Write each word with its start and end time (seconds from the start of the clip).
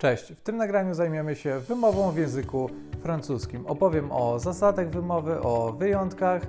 Cześć, 0.00 0.32
w 0.32 0.40
tym 0.40 0.56
nagraniu 0.56 0.94
zajmiemy 0.94 1.36
się 1.36 1.58
wymową 1.58 2.10
w 2.10 2.16
języku 2.16 2.70
francuskim. 3.02 3.66
Opowiem 3.66 4.12
o 4.12 4.38
zasadach 4.38 4.90
wymowy, 4.90 5.40
o 5.40 5.72
wyjątkach, 5.72 6.42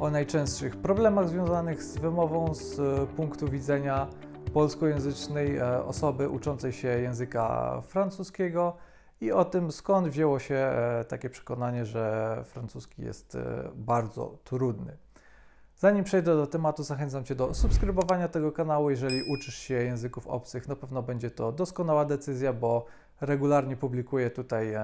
o 0.00 0.10
najczęstszych 0.10 0.76
problemach 0.76 1.28
związanych 1.28 1.82
z 1.82 1.98
wymową 1.98 2.54
z 2.54 2.78
e, 2.78 3.06
punktu 3.06 3.48
widzenia 3.48 4.06
polskojęzycznej 4.52 5.56
e, 5.56 5.84
osoby 5.84 6.28
uczącej 6.28 6.72
się 6.72 6.88
języka 6.88 7.80
francuskiego 7.86 8.76
i 9.20 9.32
o 9.32 9.44
tym, 9.44 9.72
skąd 9.72 10.08
wzięło 10.08 10.38
się 10.38 10.54
e, 10.54 11.04
takie 11.08 11.30
przekonanie, 11.30 11.86
że 11.86 12.36
francuski 12.44 13.02
jest 13.02 13.38
bardzo 13.74 14.38
trudny. 14.44 14.96
Zanim 15.84 16.04
przejdę 16.04 16.36
do 16.36 16.46
tematu, 16.46 16.82
zachęcam 16.82 17.24
Cię 17.24 17.34
do 17.34 17.54
subskrybowania 17.54 18.28
tego 18.28 18.52
kanału. 18.52 18.90
Jeżeli 18.90 19.22
uczysz 19.22 19.54
się 19.54 19.74
języków 19.74 20.26
obcych, 20.26 20.68
na 20.68 20.76
pewno 20.76 21.02
będzie 21.02 21.30
to 21.30 21.52
doskonała 21.52 22.04
decyzja, 22.04 22.52
bo 22.52 22.86
regularnie 23.20 23.76
publikuję 23.76 24.30
tutaj 24.30 24.74
e, 24.74 24.80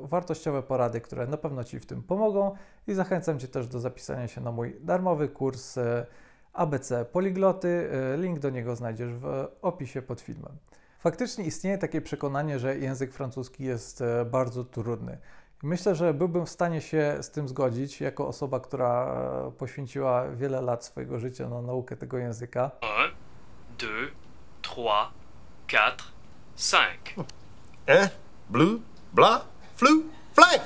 wartościowe 0.00 0.62
porady, 0.62 1.00
które 1.00 1.26
na 1.26 1.36
pewno 1.36 1.64
Ci 1.64 1.80
w 1.80 1.86
tym 1.86 2.02
pomogą 2.02 2.54
i 2.86 2.94
zachęcam 2.94 3.38
Cię 3.38 3.48
też 3.48 3.68
do 3.68 3.80
zapisania 3.80 4.28
się 4.28 4.40
na 4.40 4.52
mój 4.52 4.76
darmowy 4.80 5.28
kurs 5.28 5.78
e, 5.78 6.06
ABC 6.52 7.04
Poligloty. 7.04 7.90
E, 8.14 8.16
link 8.16 8.38
do 8.38 8.50
niego 8.50 8.76
znajdziesz 8.76 9.14
w 9.14 9.48
opisie 9.62 10.02
pod 10.02 10.20
filmem. 10.20 10.52
Faktycznie 10.98 11.44
istnieje 11.44 11.78
takie 11.78 12.00
przekonanie, 12.00 12.58
że 12.58 12.78
język 12.78 13.12
francuski 13.12 13.64
jest 13.64 14.02
bardzo 14.30 14.64
trudny. 14.64 15.18
Myślę, 15.64 15.94
że 15.94 16.14
byłbym 16.14 16.46
w 16.46 16.50
stanie 16.50 16.80
się 16.80 17.18
z 17.20 17.30
tym 17.30 17.48
zgodzić, 17.48 18.00
jako 18.00 18.28
osoba, 18.28 18.60
która 18.60 19.14
e, 19.48 19.52
poświęciła 19.52 20.28
wiele 20.28 20.60
lat 20.62 20.84
swojego 20.84 21.18
życia 21.18 21.48
na 21.48 21.62
naukę 21.62 21.96
tego 21.96 22.18
języka. 22.18 22.70
1, 23.78 23.90
2, 24.74 25.12
3, 25.66 25.78
4, 26.56 26.86
5. 27.16 27.28
Un, 27.88 28.08
blue, 28.50 28.80
blah, 29.12 29.46
flu, 29.76 29.88
flank. 30.34 30.62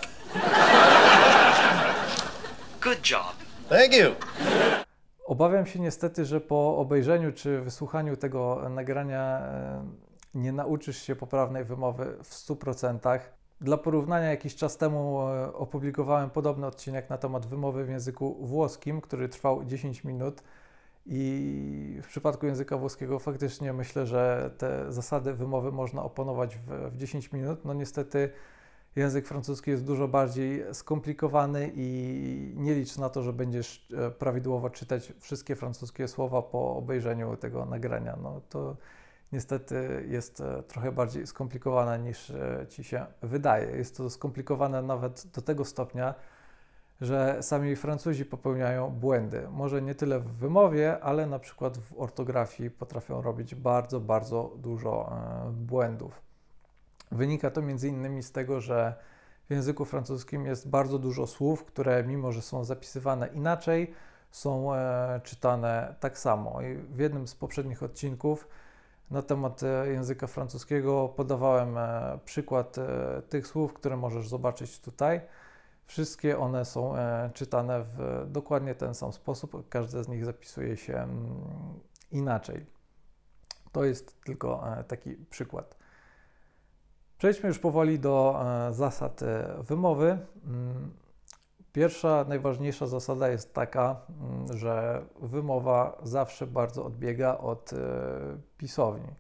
Good 2.82 3.10
job. 3.10 3.34
Thank 3.68 3.92
you. 3.92 4.14
Obawiam 5.26 5.66
się 5.66 5.80
niestety, 5.80 6.24
że 6.24 6.40
po 6.40 6.76
obejrzeniu 6.76 7.32
czy 7.32 7.60
wysłuchaniu 7.60 8.16
tego 8.16 8.68
nagrania 8.70 9.38
e, 9.38 9.86
nie 10.34 10.52
nauczysz 10.52 11.02
się 11.02 11.16
poprawnej 11.16 11.64
wymowy 11.64 12.16
w 12.24 12.34
100%. 12.34 13.20
Dla 13.60 13.76
porównania, 13.76 14.30
jakiś 14.30 14.56
czas 14.56 14.76
temu 14.76 15.20
e, 15.20 15.54
opublikowałem 15.54 16.30
podobny 16.30 16.66
odcinek 16.66 17.10
na 17.10 17.18
temat 17.18 17.46
wymowy 17.46 17.84
w 17.84 17.88
języku 17.88 18.46
włoskim, 18.46 19.00
który 19.00 19.28
trwał 19.28 19.64
10 19.64 20.04
minut. 20.04 20.42
I 21.06 22.00
w 22.02 22.06
przypadku 22.06 22.46
języka 22.46 22.76
włoskiego 22.76 23.18
faktycznie 23.18 23.72
myślę, 23.72 24.06
że 24.06 24.50
te 24.58 24.92
zasady 24.92 25.34
wymowy 25.34 25.72
można 25.72 26.02
oponować 26.02 26.56
w, 26.56 26.90
w 26.92 26.96
10 26.96 27.32
minut. 27.32 27.64
No 27.64 27.74
niestety 27.74 28.30
język 28.96 29.26
francuski 29.26 29.70
jest 29.70 29.84
dużo 29.84 30.08
bardziej 30.08 30.64
skomplikowany 30.72 31.72
i 31.74 32.52
nie 32.56 32.74
licz 32.74 32.96
na 32.96 33.08
to, 33.08 33.22
że 33.22 33.32
będziesz 33.32 33.88
e, 33.96 34.10
prawidłowo 34.10 34.70
czytać 34.70 35.12
wszystkie 35.20 35.56
francuskie 35.56 36.08
słowa 36.08 36.42
po 36.42 36.76
obejrzeniu 36.76 37.36
tego 37.36 37.64
nagrania. 37.64 38.16
No 38.22 38.40
to 38.48 38.76
niestety 39.32 40.04
jest 40.08 40.40
e, 40.40 40.62
trochę 40.62 40.92
bardziej 40.92 41.26
skomplikowane 41.26 41.98
niż 41.98 42.30
e, 42.30 42.66
ci 42.68 42.84
się 42.84 43.06
wydaje. 43.22 43.76
Jest 43.76 43.96
to 43.96 44.10
skomplikowane 44.10 44.82
nawet 44.82 45.26
do 45.34 45.42
tego 45.42 45.64
stopnia, 45.64 46.14
że 47.00 47.42
sami 47.42 47.76
Francuzi 47.76 48.24
popełniają 48.24 48.90
błędy. 48.90 49.48
Może 49.50 49.82
nie 49.82 49.94
tyle 49.94 50.20
w 50.20 50.26
wymowie, 50.26 51.00
ale 51.00 51.26
na 51.26 51.38
przykład 51.38 51.78
w 51.78 52.00
ortografii 52.00 52.70
potrafią 52.70 53.22
robić 53.22 53.54
bardzo, 53.54 54.00
bardzo 54.00 54.52
dużo 54.56 55.12
e, 55.12 55.50
błędów. 55.52 56.22
Wynika 57.12 57.50
to 57.50 57.62
między 57.62 57.88
innymi 57.88 58.22
z 58.22 58.32
tego, 58.32 58.60
że 58.60 58.94
w 59.48 59.50
języku 59.50 59.84
francuskim 59.84 60.46
jest 60.46 60.68
bardzo 60.68 60.98
dużo 60.98 61.26
słów, 61.26 61.64
które 61.64 62.04
mimo, 62.04 62.32
że 62.32 62.42
są 62.42 62.64
zapisywane 62.64 63.28
inaczej, 63.28 63.94
są 64.30 64.70
czytane 65.22 65.94
tak 66.00 66.18
samo. 66.18 66.62
I 66.62 66.74
w 66.76 66.98
jednym 66.98 67.28
z 67.28 67.34
poprzednich 67.34 67.82
odcinków 67.82 68.48
na 69.10 69.22
temat 69.22 69.62
e, 69.62 69.88
języka 69.88 70.26
francuskiego 70.26 71.08
podawałem 71.16 71.78
e, 71.78 72.18
przykład 72.24 72.78
e, 72.78 73.22
tych 73.28 73.46
słów, 73.46 73.72
które 73.72 73.96
możesz 73.96 74.28
zobaczyć 74.28 74.80
tutaj. 74.80 75.20
Wszystkie 75.86 76.38
one 76.38 76.64
są 76.64 76.94
czytane 77.34 77.82
w 77.82 78.24
dokładnie 78.26 78.74
ten 78.74 78.94
sam 78.94 79.12
sposób, 79.12 79.68
każde 79.68 80.04
z 80.04 80.08
nich 80.08 80.24
zapisuje 80.24 80.76
się 80.76 80.94
mm, 80.94 81.10
inaczej. 82.10 82.66
To 83.72 83.84
jest 83.84 84.20
tylko 84.24 84.64
taki 84.88 85.10
przykład. 85.10 85.76
Przejdźmy 87.18 87.48
już 87.48 87.58
powoli 87.58 87.98
do 87.98 88.44
zasad 88.70 89.20
wymowy. 89.58 90.18
Pierwsza, 91.72 92.24
najważniejsza 92.28 92.86
zasada 92.86 93.28
jest 93.28 93.54
taka, 93.54 94.00
mm, 94.20 94.58
że 94.58 95.02
wymowa 95.20 95.98
zawsze 96.02 96.46
bardzo 96.46 96.84
odbiega 96.84 97.38
od 97.38 97.72
e, 97.72 97.76
pisowni. 98.56 99.14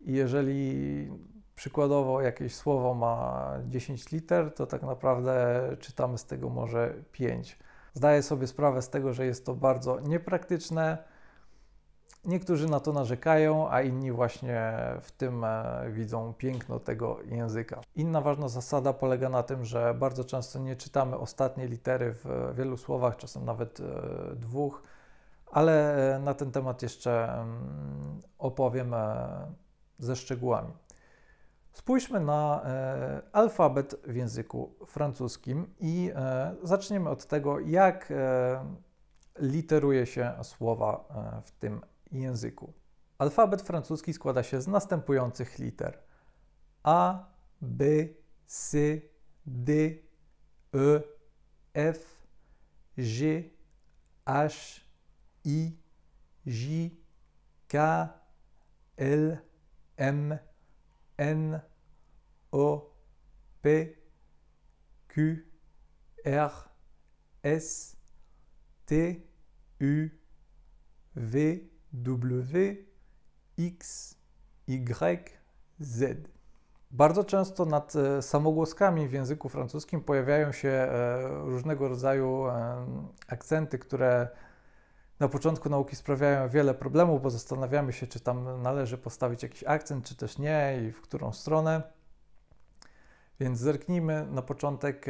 I 0.00 0.12
jeżeli 0.12 1.10
przykładowo 1.54 2.20
jakieś 2.20 2.54
słowo 2.54 2.94
ma 2.94 3.52
10 3.68 4.10
liter, 4.10 4.54
to 4.54 4.66
tak 4.66 4.82
naprawdę 4.82 5.62
czytamy 5.80 6.18
z 6.18 6.24
tego 6.24 6.48
może 6.48 6.94
5. 7.12 7.58
Zdaję 7.94 8.22
sobie 8.22 8.46
sprawę 8.46 8.82
z 8.82 8.90
tego, 8.90 9.12
że 9.12 9.26
jest 9.26 9.46
to 9.46 9.54
bardzo 9.54 10.00
niepraktyczne 10.00 10.98
Niektórzy 12.26 12.68
na 12.68 12.80
to 12.80 12.92
narzekają, 12.92 13.70
a 13.70 13.82
inni 13.82 14.12
właśnie 14.12 14.72
w 15.00 15.12
tym 15.12 15.44
e, 15.44 15.86
widzą 15.90 16.34
piękno 16.34 16.80
tego 16.80 17.18
języka. 17.24 17.80
Inna 17.94 18.20
ważna 18.20 18.48
zasada 18.48 18.92
polega 18.92 19.28
na 19.28 19.42
tym, 19.42 19.64
że 19.64 19.94
bardzo 19.94 20.24
często 20.24 20.58
nie 20.58 20.76
czytamy 20.76 21.16
ostatniej 21.18 21.68
litery 21.68 22.14
w 22.14 22.52
wielu 22.54 22.76
słowach, 22.76 23.16
czasem 23.16 23.44
nawet 23.44 23.80
e, 23.80 23.84
dwóch, 24.36 24.82
ale 25.50 25.96
e, 26.14 26.18
na 26.18 26.34
ten 26.34 26.50
temat 26.50 26.82
jeszcze 26.82 27.32
mm, 27.32 28.20
opowiem 28.38 28.94
ze 29.98 30.16
szczegółami. 30.16 30.72
Spójrzmy 31.72 32.20
na 32.20 32.62
alfabet 33.32 33.94
w 34.06 34.16
języku 34.16 34.74
francuskim 34.86 35.74
i 35.80 36.12
zaczniemy 36.62 37.10
od 37.10 37.26
tego, 37.26 37.60
jak 37.60 38.12
literuje 39.38 40.06
się 40.06 40.32
słowa 40.42 41.04
w 41.44 41.50
tym 41.50 41.80
języku. 42.12 42.72
Alfabet 43.18 43.62
francuski 43.62 44.12
składa 44.12 44.42
się 44.42 44.60
z 44.60 44.66
następujących 44.66 45.58
liter: 45.58 46.02
A, 46.82 47.28
B, 47.60 47.84
C, 48.46 48.78
D, 49.46 49.72
E, 50.74 51.02
F, 51.74 52.26
G, 52.98 53.42
H, 54.26 54.80
I, 55.44 55.76
J, 56.46 56.90
K, 57.68 58.08
L, 58.96 59.38
M, 59.96 60.38
N, 61.16 61.60
O, 62.52 62.96
P, 63.62 63.86
Q, 65.08 65.36
R, 66.24 66.50
S, 67.42 67.96
T, 68.86 68.94
U, 69.80 70.08
V, 71.16 71.38
W, 72.04 72.76
X, 73.58 74.14
Y, 74.68 75.30
Z. 75.78 76.28
Bardzo 76.90 77.24
często 77.24 77.64
nad 77.64 77.96
e, 77.96 78.22
samogłoskami 78.22 79.08
w 79.08 79.12
języku 79.12 79.48
francuskim 79.48 80.00
pojawiają 80.00 80.52
się 80.52 80.68
e, 80.68 81.28
różnego 81.44 81.88
rodzaju 81.88 82.46
e, 82.46 82.86
akcenty, 83.28 83.78
które 83.78 84.28
na 85.20 85.28
początku 85.28 85.68
nauki 85.68 85.96
sprawiają 85.96 86.48
wiele 86.48 86.74
problemów, 86.74 87.22
bo 87.22 87.30
zastanawiamy 87.30 87.92
się, 87.92 88.06
czy 88.06 88.20
tam 88.20 88.62
należy 88.62 88.98
postawić 88.98 89.42
jakiś 89.42 89.64
akcent, 89.64 90.04
czy 90.04 90.16
też 90.16 90.38
nie 90.38 90.78
i 90.88 90.92
w 90.92 91.00
którą 91.00 91.32
stronę. 91.32 91.82
Więc 93.40 93.58
zerknijmy 93.58 94.26
na 94.30 94.42
początek 94.42 95.06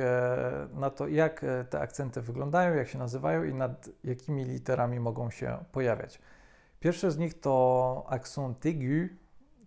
na 0.75 0.91
to, 0.91 1.09
jak 1.09 1.45
te 1.71 1.81
akcenty 1.81 2.21
wyglądają, 2.21 2.75
jak 2.75 2.89
się 2.89 2.99
nazywają 2.99 3.45
i 3.45 3.55
nad 3.55 3.89
jakimi 4.05 4.45
literami 4.45 5.01
mogą 5.01 5.31
się 5.31 5.65
pojawiać. 5.73 6.19
Pierwszy 6.81 7.11
z 7.11 7.19
nich 7.19 7.41
to 7.41 8.05
accent 8.09 8.67
aigu, 8.67 9.15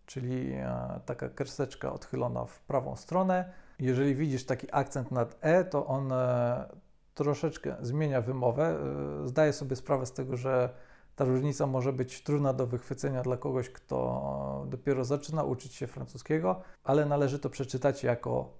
czyli 0.05 0.51
e, 0.53 0.99
taka 1.05 1.29
kreseczka 1.29 1.93
odchylona 1.93 2.45
w 2.45 2.61
prawą 2.61 2.95
stronę. 2.95 3.53
Jeżeli 3.79 4.15
widzisz 4.15 4.45
taki 4.45 4.67
akcent 4.71 5.11
nad 5.11 5.37
e, 5.41 5.63
to 5.63 5.85
on 5.85 6.11
e, 6.11 6.69
troszeczkę 7.13 7.75
zmienia 7.81 8.21
wymowę. 8.21 8.77
Zdaję 9.25 9.53
sobie 9.53 9.75
sprawę 9.75 10.05
z 10.05 10.13
tego, 10.13 10.37
że 10.37 10.69
ta 11.15 11.25
różnica 11.25 11.67
może 11.67 11.93
być 11.93 12.23
trudna 12.23 12.53
do 12.53 12.67
wychwycenia 12.67 13.21
dla 13.21 13.37
kogoś, 13.37 13.69
kto 13.69 14.65
dopiero 14.67 15.05
zaczyna 15.05 15.43
uczyć 15.43 15.73
się 15.73 15.87
francuskiego, 15.87 16.61
ale 16.83 17.05
należy 17.05 17.39
to 17.39 17.49
przeczytać 17.49 18.03
jako 18.03 18.53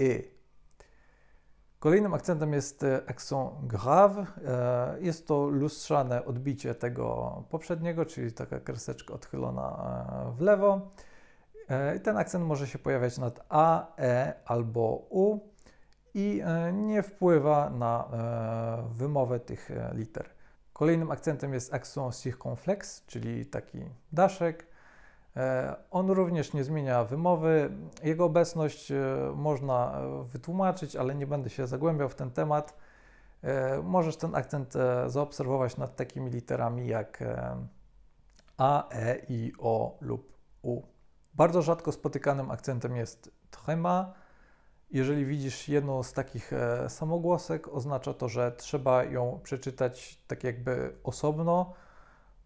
y. 0.00 0.39
Kolejnym 1.80 2.14
akcentem 2.14 2.52
jest 2.52 2.82
e, 2.82 3.02
accent 3.06 3.50
grave. 3.62 4.18
E, 4.18 4.96
jest 5.00 5.26
to 5.26 5.46
lustrzane 5.46 6.24
odbicie 6.24 6.74
tego 6.74 7.44
poprzedniego, 7.50 8.06
czyli 8.06 8.32
taka 8.32 8.60
kreseczka 8.60 9.14
odchylona 9.14 9.76
e, 10.28 10.36
w 10.36 10.40
lewo. 10.40 10.90
Ten 12.02 12.16
akcent 12.16 12.44
może 12.44 12.66
się 12.66 12.78
pojawiać 12.78 13.18
nad 13.18 13.46
A, 13.48 13.96
E 13.98 14.34
albo 14.44 15.06
U 15.10 15.38
i 16.14 16.42
nie 16.72 17.02
wpływa 17.02 17.70
na 17.70 18.08
wymowę 18.90 19.40
tych 19.40 19.70
liter. 19.92 20.30
Kolejnym 20.72 21.10
akcentem 21.10 21.54
jest 21.54 21.74
accent 21.74 22.16
circonflex, 22.16 23.06
czyli 23.06 23.46
taki 23.46 23.78
daszek. 24.12 24.66
E, 25.36 25.76
On 25.90 26.10
również 26.10 26.52
nie 26.52 26.64
zmienia 26.64 27.04
wymowy. 27.04 27.70
Jego 28.02 28.24
obecność 28.24 28.92
e, 28.92 28.96
można 29.34 30.00
e, 30.00 30.24
wytłumaczyć, 30.24 30.96
ale 30.96 31.14
nie 31.14 31.26
będę 31.26 31.50
się 31.50 31.66
zagłębiał 31.66 32.08
w 32.08 32.14
ten 32.14 32.30
temat. 32.30 32.76
Możesz 33.82 34.16
ten 34.16 34.34
akcent 34.34 34.74
zaobserwować 35.06 35.76
nad 35.76 35.96
takimi 35.96 36.30
literami 36.30 36.86
jak 36.88 37.24
A, 38.56 38.88
E, 38.88 39.18
I, 39.28 39.52
O 39.58 39.98
lub 40.00 40.36
U. 40.62 40.82
Bardzo 41.34 41.62
rzadko 41.62 41.92
spotykanym 41.92 42.50
akcentem 42.50 42.96
jest 42.96 43.30
trema. 43.50 44.12
Jeżeli 44.90 45.26
widzisz 45.26 45.68
jedną 45.68 46.02
z 46.02 46.12
takich 46.12 46.50
samogłosek, 46.88 47.68
oznacza 47.68 48.14
to, 48.14 48.28
że 48.28 48.52
trzeba 48.52 49.04
ją 49.04 49.40
przeczytać 49.42 50.18
tak 50.26 50.44
jakby 50.44 50.96
osobno, 51.04 51.74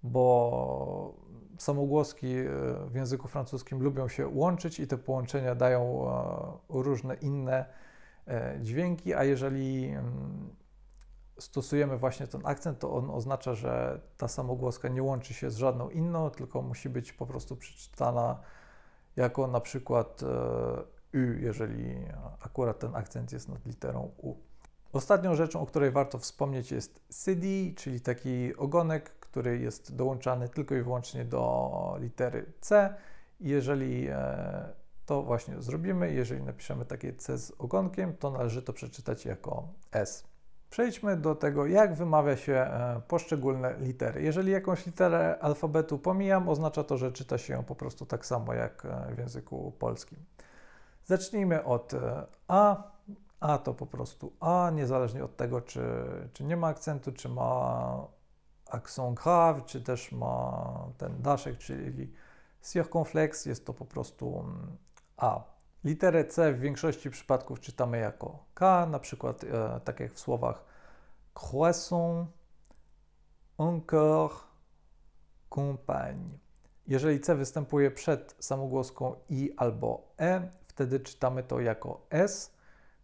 bo 0.05 1.15
samogłoski 1.59 2.37
e, 2.37 2.47
w 2.89 2.95
języku 2.95 3.29
francuskim 3.29 3.83
lubią 3.83 4.09
się 4.09 4.29
łączyć 4.29 4.81
i 4.81 4.87
te 4.87 4.99
połączenia 4.99 5.55
dają 5.55 6.11
e, 6.71 6.83
różne 6.83 7.15
inne 7.15 7.67
e, 8.29 8.59
dźwięki, 8.61 9.15
a 9.15 9.25
jeżeli 9.25 9.89
mm, 9.89 10.55
stosujemy 11.39 11.99
właśnie 11.99 12.27
ten 12.27 12.41
akcent, 12.45 12.79
to 12.79 12.95
on 12.95 13.11
oznacza, 13.11 13.55
że 13.55 14.01
ta 14.17 14.29
samogłoska 14.29 14.89
nie 14.89 15.03
łączy 15.03 15.35
się 15.35 15.51
z 15.51 15.57
żadną 15.57 15.91
inną, 15.91 16.31
tylko 16.31 16.63
musi 16.63 16.89
być 16.89 17.13
po 17.13 17.27
prostu 17.27 17.57
przeczytana 17.57 18.41
jako 19.17 19.47
na 19.47 19.61
przykład 19.61 20.23
U, 21.15 21.41
jeżeli 21.41 21.95
akurat 22.41 22.79
ten 22.79 22.97
akcent 22.97 23.33
jest 23.33 23.49
nad 23.49 23.67
literą 23.67 24.11
U. 24.17 24.35
Ostatnią 24.93 25.35
rzeczą, 25.35 25.61
o 25.61 25.67
której 25.67 25.91
warto 25.91 26.19
wspomnieć 26.19 26.73
jest 26.73 27.01
CD, 27.09 27.47
czyli 27.77 28.01
taki 28.01 28.57
ogonek, 28.57 29.24
który 29.35 29.59
jest 29.59 29.97
dołączany 29.97 30.49
tylko 30.49 30.75
i 30.75 30.83
wyłącznie 30.83 31.25
do 31.25 31.97
litery 32.01 32.53
C. 32.61 32.95
Jeżeli 33.41 34.09
e, 34.09 34.69
to 35.07 35.23
właśnie 35.23 35.63
zrobimy, 35.63 36.13
jeżeli 36.13 36.43
napiszemy 36.43 36.85
takie 36.85 37.13
C 37.13 37.39
z 37.39 37.51
ogonkiem, 37.59 38.17
to 38.17 38.31
należy 38.31 38.63
to 38.63 38.73
przeczytać 38.73 39.27
jako 39.27 39.69
S. 39.93 40.25
Przejdźmy 40.71 41.17
do 41.17 41.35
tego, 41.35 41.67
jak 41.67 41.95
wymawia 41.95 42.37
się 42.37 42.53
e, 42.53 43.01
poszczególne 43.09 43.75
litery. 43.79 44.23
Jeżeli 44.23 44.53
jakąś 44.53 44.87
literę 44.87 45.39
alfabetu 45.41 45.99
pomijam, 45.99 46.49
oznacza 46.49 46.85
to, 46.85 46.99
że 46.99 47.13
czyta 47.13 47.39
się 47.39 47.53
ją 47.53 47.65
po 47.65 47.75
prostu 47.75 48.07
tak 48.07 48.27
samo 48.27 48.55
jak 48.55 48.85
e, 48.85 49.15
w 49.15 49.19
języku 49.19 49.73
polskim. 49.79 50.19
Zacznijmy 51.05 51.65
od 51.65 51.93
A. 52.49 52.91
A 53.41 53.59
to 53.59 53.75
po 53.75 53.87
prostu 53.87 54.33
A, 54.41 54.71
niezależnie 54.75 55.25
od 55.25 55.37
tego, 55.37 55.61
czy, 55.61 55.83
czy 56.33 56.45
nie 56.45 56.57
ma 56.57 56.67
akcentu, 56.67 57.13
czy 57.13 57.29
ma 57.29 58.15
accent 58.75 59.21
grave, 59.21 59.65
czy 59.67 59.83
też 59.83 60.13
ma 60.13 60.89
ten 60.99 61.23
daszek, 61.23 61.59
czyli 61.59 62.13
circonflex, 62.63 63.47
jest 63.47 63.67
to 63.67 63.75
po 63.75 63.85
prostu 63.85 64.41
mm, 64.41 64.77
A. 65.17 65.45
Literę 65.85 66.25
C 66.25 66.53
w 66.53 66.61
większości 66.61 67.11
przypadków 67.11 67.61
czytamy 67.61 67.99
jako 67.99 68.45
K, 68.55 68.87
na 68.87 68.99
przykład 68.99 69.45
e, 69.45 69.81
tak 69.85 70.01
jak 70.01 70.13
w 70.13 70.21
słowach 70.21 70.65
croissant, 71.35 72.29
encore, 73.59 74.35
compagne. 75.55 76.39
Jeżeli 76.87 77.21
C 77.21 77.35
występuje 77.35 77.91
przed 77.91 78.37
samogłoską 78.39 79.15
I 79.29 79.55
albo 79.57 80.15
E, 80.21 80.51
wtedy 80.67 81.01
czytamy 81.01 81.43
to 81.43 81.61
jako 81.61 82.07
S, 82.11 82.55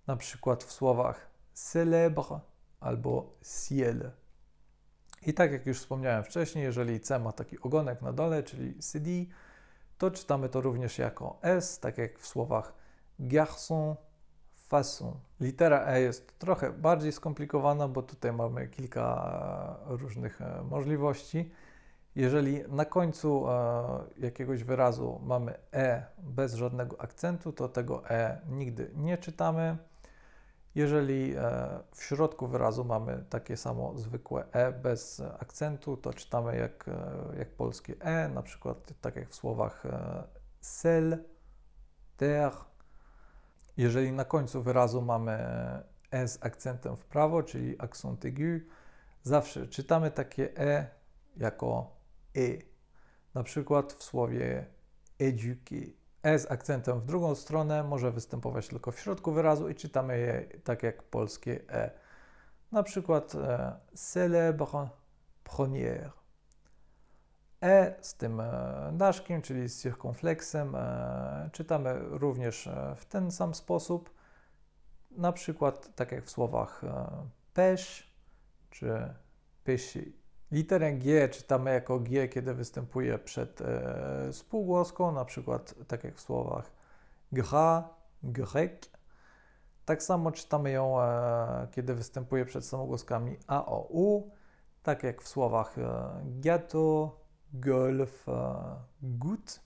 na 0.06 0.16
przykład 0.16 0.64
w 0.64 0.72
słowach 0.72 1.30
célèbre 1.54 2.40
albo 2.80 3.34
ciel. 3.42 4.10
I 5.26 5.34
tak 5.34 5.52
jak 5.52 5.66
już 5.66 5.78
wspomniałem 5.78 6.24
wcześniej, 6.24 6.64
jeżeli 6.64 7.00
C 7.00 7.18
ma 7.18 7.32
taki 7.32 7.60
ogonek 7.60 8.02
na 8.02 8.12
dole, 8.12 8.42
czyli 8.42 8.78
CD, 8.78 9.10
to 9.98 10.10
czytamy 10.10 10.48
to 10.48 10.60
również 10.60 10.98
jako 10.98 11.38
S, 11.42 11.78
tak 11.78 11.98
jak 11.98 12.18
w 12.18 12.26
słowach 12.26 12.74
garçon, 13.18 13.94
façon. 14.70 15.12
Litera 15.40 15.86
E 15.86 16.00
jest 16.00 16.38
trochę 16.38 16.72
bardziej 16.72 17.12
skomplikowana, 17.12 17.88
bo 17.88 18.02
tutaj 18.02 18.32
mamy 18.32 18.68
kilka 18.68 19.76
różnych 19.86 20.42
e, 20.42 20.62
możliwości. 20.62 21.50
Jeżeli 22.14 22.62
na 22.68 22.84
końcu 22.84 23.48
e, 23.48 23.52
jakiegoś 24.18 24.64
wyrazu 24.64 25.20
mamy 25.24 25.54
E 25.72 26.06
bez 26.18 26.54
żadnego 26.54 27.00
akcentu, 27.00 27.52
to 27.52 27.68
tego 27.68 28.10
E 28.10 28.40
nigdy 28.48 28.90
nie 28.96 29.18
czytamy. 29.18 29.76
Jeżeli 30.74 31.34
e, 31.36 31.42
w 31.92 32.02
środku 32.02 32.48
wyrazu 32.48 32.84
mamy 32.84 33.24
takie 33.30 33.56
samo 33.56 33.98
zwykłe 33.98 34.44
E 34.52 34.72
bez 34.72 35.22
akcentu, 35.38 35.96
to 35.96 36.14
czytamy 36.14 36.56
jak, 36.56 36.88
e, 36.88 37.38
jak 37.38 37.50
polskie 37.50 37.94
E, 38.00 38.28
na 38.28 38.42
przykład 38.42 38.92
tak 39.00 39.16
jak 39.16 39.28
w 39.28 39.34
słowach 39.34 39.86
e, 39.86 40.22
sel, 40.60 41.24
ter. 42.16 42.52
Jeżeli 43.76 44.12
na 44.12 44.24
końcu 44.24 44.62
wyrazu 44.62 45.02
mamy 45.02 45.38
E 46.10 46.28
z 46.28 46.44
akcentem 46.44 46.96
w 46.96 47.04
prawo, 47.04 47.42
czyli 47.42 47.80
accent 47.80 48.24
aigu, 48.24 48.66
zawsze 49.22 49.68
czytamy 49.68 50.10
takie 50.10 50.58
E 50.58 50.86
jako 51.36 51.96
E. 52.36 52.40
Na 53.34 53.42
przykład 53.42 53.92
w 53.92 54.02
słowie 54.02 54.66
éduquer. 55.18 55.99
E 56.22 56.38
z 56.38 56.50
akcentem 56.50 57.00
w 57.00 57.04
drugą 57.04 57.34
stronę 57.34 57.82
może 57.84 58.12
występować 58.12 58.68
tylko 58.68 58.92
w 58.92 59.00
środku 59.00 59.32
wyrazu 59.32 59.68
i 59.68 59.74
czytamy 59.74 60.18
je 60.18 60.58
tak 60.64 60.82
jak 60.82 61.02
polskie 61.02 61.60
E. 61.68 61.90
Na 62.72 62.82
przykład 62.82 63.34
e, 63.34 63.76
célèbre 63.94 64.88
première. 65.44 66.10
E 67.62 67.94
z 68.00 68.14
tym 68.14 68.40
e, 68.40 68.90
daszkiem, 68.92 69.42
czyli 69.42 69.68
z 69.68 69.82
circumflexem, 69.82 70.74
e, 70.74 71.50
czytamy 71.52 71.94
również 72.00 72.66
e, 72.66 72.94
w 72.96 73.04
ten 73.04 73.30
sam 73.30 73.54
sposób. 73.54 74.10
Na 75.10 75.32
przykład 75.32 75.94
tak 75.94 76.12
jak 76.12 76.24
w 76.24 76.30
słowach 76.30 76.84
e, 76.84 77.06
pêche 77.54 78.02
czy 78.70 79.14
pêcher. 79.64 80.19
Literę 80.52 80.92
G 80.92 81.28
czytamy 81.28 81.72
jako 81.72 82.00
G, 82.00 82.28
kiedy 82.28 82.54
występuje 82.54 83.18
przed 83.18 83.60
e, 83.60 84.32
spółgłoską, 84.32 85.12
na 85.12 85.24
przykład 85.24 85.74
tak 85.88 86.04
jak 86.04 86.16
w 86.16 86.20
słowach 86.20 86.72
gra, 87.32 87.88
grek. 88.22 88.86
Tak 89.84 90.02
samo 90.02 90.32
czytamy 90.32 90.70
ją, 90.70 91.02
e, 91.02 91.68
kiedy 91.70 91.94
występuje 91.94 92.44
przed 92.44 92.64
samogłoskami 92.64 93.36
A, 93.46 93.66
O, 93.66 93.86
U, 93.90 94.30
tak 94.82 95.02
jak 95.02 95.22
w 95.22 95.28
słowach 95.28 95.78
e, 95.78 95.82
gâteau, 96.40 97.10
golf, 97.52 98.28
e, 98.28 98.54
gut. 99.02 99.60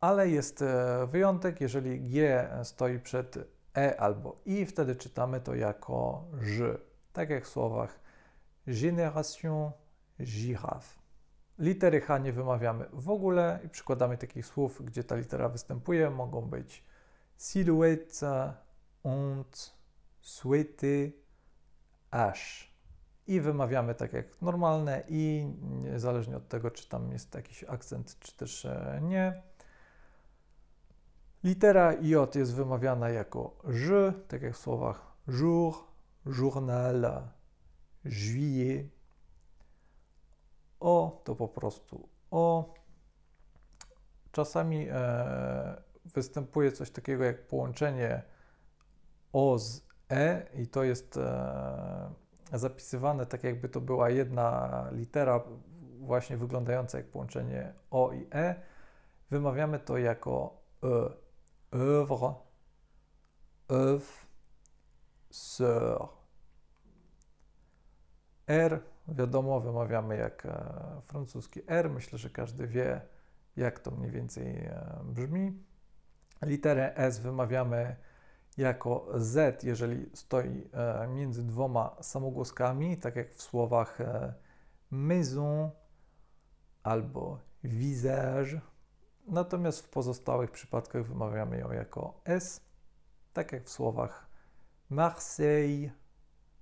Ale 0.00 0.28
jest 0.28 0.62
e, 0.62 1.06
wyjątek, 1.06 1.60
jeżeli 1.60 2.00
G 2.00 2.48
stoi 2.62 2.98
przed 2.98 3.38
E 3.76 4.00
albo 4.00 4.36
I, 4.44 4.66
wtedy 4.66 4.96
czytamy 4.96 5.40
to 5.40 5.54
jako 5.54 6.24
Ż, 6.40 6.80
tak 7.12 7.30
jak 7.30 7.44
w 7.44 7.48
słowach 7.48 8.05
Génération 8.66 9.72
girafe. 10.20 10.98
Litery 11.58 12.00
H 12.00 12.18
nie 12.18 12.32
wymawiamy 12.32 12.86
w 12.92 13.10
ogóle 13.10 13.60
i 13.64 13.68
przykładami 13.68 14.18
takich 14.18 14.46
słów, 14.46 14.82
gdzie 14.84 15.04
ta 15.04 15.16
litera 15.16 15.48
występuje, 15.48 16.10
mogą 16.10 16.42
być 16.42 16.84
silhouette, 17.38 18.54
honte, 19.02 19.58
souhaiter, 20.20 21.10
H. 22.10 22.34
I 23.26 23.40
wymawiamy 23.40 23.94
tak 23.94 24.12
jak 24.12 24.42
normalne 24.42 25.02
i 25.08 25.52
niezależnie 25.62 26.36
od 26.36 26.48
tego, 26.48 26.70
czy 26.70 26.88
tam 26.88 27.12
jest 27.12 27.34
jakiś 27.34 27.64
akcent, 27.64 28.18
czy 28.20 28.36
też 28.36 28.64
e, 28.64 29.00
nie. 29.02 29.42
Litera 31.44 31.92
J 31.92 32.34
jest 32.34 32.54
wymawiana 32.54 33.08
jako 33.08 33.56
Ż, 33.68 34.14
tak 34.28 34.42
jak 34.42 34.54
w 34.54 34.58
słowach 34.58 35.16
jour, 35.28 35.74
journal, 36.26 37.28
juillet. 38.08 38.86
O 40.80 41.22
to 41.24 41.34
po 41.34 41.48
prostu 41.48 42.08
O. 42.30 42.74
Czasami 44.32 44.88
e, 44.90 45.82
występuje 46.04 46.72
coś 46.72 46.90
takiego 46.90 47.24
jak 47.24 47.46
połączenie 47.46 48.22
O 49.32 49.58
z 49.58 49.86
E 50.10 50.46
i 50.54 50.66
to 50.66 50.84
jest 50.84 51.16
e, 51.16 52.12
zapisywane 52.52 53.26
tak 53.26 53.44
jakby 53.44 53.68
to 53.68 53.80
była 53.80 54.10
jedna 54.10 54.88
litera 54.92 55.40
właśnie 55.98 56.36
wyglądająca 56.36 56.98
jak 56.98 57.06
połączenie 57.06 57.72
O 57.90 58.12
i 58.12 58.26
E. 58.32 58.54
Wymawiamy 59.30 59.78
to 59.78 59.98
jako 59.98 60.62
E. 60.84 61.26
Œuvre, 61.72 62.34
œuf, 63.68 64.26
sœur. 65.30 66.15
R, 68.46 68.82
wiadomo, 69.08 69.60
wymawiamy 69.60 70.16
jak 70.16 70.46
e, 70.46 71.00
francuski 71.06 71.60
R. 71.66 71.90
Myślę, 71.90 72.18
że 72.18 72.30
każdy 72.30 72.66
wie, 72.66 73.00
jak 73.56 73.80
to 73.80 73.90
mniej 73.90 74.10
więcej 74.10 74.56
e, 74.56 75.00
brzmi. 75.04 75.64
Literę 76.42 76.96
S 76.96 77.18
wymawiamy 77.18 77.96
jako 78.56 79.08
Z, 79.14 79.64
jeżeli 79.64 80.10
stoi 80.14 80.68
e, 80.72 81.08
między 81.08 81.46
dwoma 81.46 81.96
samogłoskami, 82.00 82.96
tak 82.96 83.16
jak 83.16 83.34
w 83.34 83.42
słowach 83.42 83.98
maison 84.90 85.70
albo 86.82 87.40
visage. 87.64 88.60
Natomiast 89.26 89.80
w 89.80 89.88
pozostałych 89.88 90.50
przypadkach 90.50 91.06
wymawiamy 91.06 91.58
ją 91.58 91.72
jako 91.72 92.20
S, 92.24 92.60
tak 93.32 93.52
jak 93.52 93.64
w 93.64 93.70
słowach 93.70 94.26
Marseille 94.90 95.90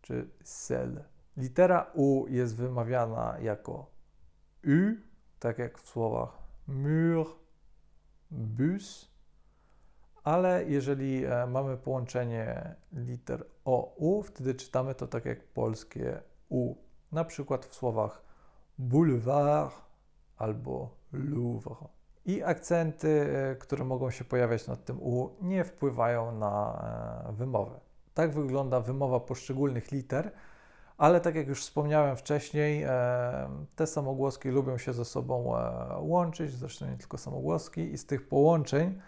czy 0.00 0.30
Sel. 0.44 1.04
Litera 1.36 1.90
U 1.94 2.26
jest 2.28 2.56
wymawiana 2.56 3.36
jako 3.40 3.86
U, 4.66 4.94
tak 5.38 5.58
jak 5.58 5.78
w 5.78 5.88
słowach 5.88 6.38
mur, 6.66 7.26
bus, 8.30 9.14
ale 10.24 10.64
jeżeli 10.64 11.24
e, 11.24 11.46
mamy 11.46 11.76
połączenie 11.76 12.74
liter 12.92 13.46
O, 13.64 13.94
U, 13.96 14.22
wtedy 14.22 14.54
czytamy 14.54 14.94
to 14.94 15.06
tak 15.06 15.24
jak 15.24 15.44
polskie 15.44 16.22
U. 16.48 16.74
Na 17.12 17.24
przykład 17.24 17.66
w 17.66 17.74
słowach 17.74 18.24
boulevard 18.78 19.74
albo 20.36 20.96
Louvre. 21.12 21.88
I 22.24 22.42
akcenty, 22.42 23.08
e, 23.08 23.56
które 23.56 23.84
mogą 23.84 24.10
się 24.10 24.24
pojawiać 24.24 24.66
nad 24.66 24.84
tym 24.84 25.02
U, 25.02 25.30
nie 25.42 25.64
wpływają 25.64 26.38
na 26.38 26.84
e, 27.28 27.32
wymowę. 27.32 27.80
Tak 28.14 28.34
wygląda 28.34 28.80
wymowa 28.80 29.20
poszczególnych 29.20 29.92
liter, 29.92 30.32
ale 30.98 31.20
tak 31.20 31.34
jak 31.34 31.48
już 31.48 31.60
wspomniałem 31.60 32.16
wcześniej, 32.16 32.82
e, 32.82 32.88
te 33.76 33.86
samogłoski 33.86 34.48
lubią 34.48 34.78
się 34.78 34.92
ze 34.92 35.04
sobą 35.04 35.54
łączyć, 35.98 36.52
zresztą 36.52 36.86
nie 36.90 36.96
tylko 36.96 37.18
samogłoski, 37.18 37.92
i 37.92 37.98
z 37.98 38.06
tych 38.06 38.28
połączeń 38.28 39.00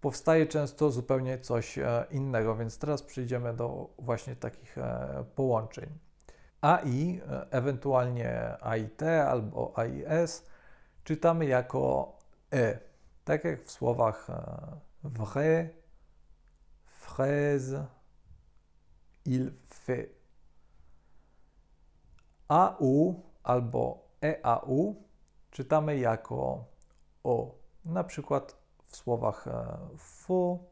powstaje 0.00 0.46
często 0.46 0.90
zupełnie 0.90 1.38
coś 1.38 1.78
innego, 2.10 2.56
więc 2.56 2.78
teraz 2.78 3.02
przejdziemy 3.02 3.54
do 3.54 3.90
właśnie 3.98 4.36
takich 4.36 4.76
połączeń. 5.34 5.86
AI, 6.60 7.20
ewentualnie 7.50 8.56
AIT 8.60 9.02
albo 9.02 9.72
AIS, 9.76 10.46
czytamy 11.04 11.46
jako 11.46 12.12
E, 12.52 12.78
tak 13.24 13.44
jak 13.44 13.64
w 13.64 13.70
słowach 13.70 14.30
vrai, 15.02 15.70
fraise, 16.84 17.86
il 19.24 19.52
fait. 19.68 20.21
AU 22.48 23.22
albo 23.42 24.08
EAU 24.22 24.96
czytamy 25.50 25.98
jako 25.98 26.64
O, 27.24 27.54
na 27.84 28.04
przykład 28.04 28.56
w 28.86 28.96
słowach 28.96 29.48
faux, 29.96 30.64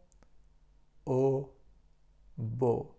o, 1.07 1.49
bo. 2.39 2.95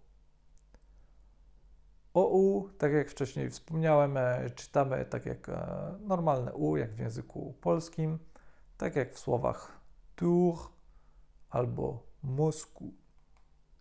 OU, 2.14 2.70
tak 2.78 2.92
jak 2.92 3.10
wcześniej 3.10 3.50
wspomniałem, 3.50 4.18
czytamy 4.56 5.06
tak 5.06 5.26
jak 5.26 5.52
normalne 6.00 6.54
U, 6.54 6.78
jak 6.78 6.96
w 6.96 7.00
języku 7.00 7.54
polskim 7.62 8.20
tak 8.82 8.96
jak 8.96 9.14
w 9.14 9.20
słowach 9.20 9.80
tour 10.16 10.58
albo 11.50 12.04
Moscou. 12.24 12.94